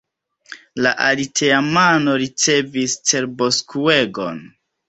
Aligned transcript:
La 0.85 0.93
aliteamano 1.07 2.17
ricevis 2.23 2.97
cerboskuegon. 3.11 4.43